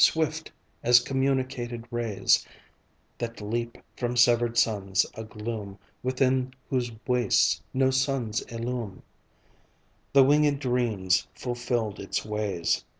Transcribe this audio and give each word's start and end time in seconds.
Swift 0.03 0.51
as 0.81 0.99
communicated 0.99 1.85
rays 1.91 2.43
That 3.19 3.39
leap 3.39 3.77
from 3.95 4.17
severed 4.17 4.57
suns 4.57 5.05
a 5.13 5.23
gloom 5.23 5.77
Within 6.01 6.55
whose 6.71 6.91
waste 7.05 7.61
no 7.71 7.91
suns 7.91 8.41
illume, 8.51 9.03
The 10.13 10.23
wingèd 10.23 10.57
dream 10.57 11.07
fulfilled 11.35 11.99
its 11.99 12.25
ways. 12.25 12.83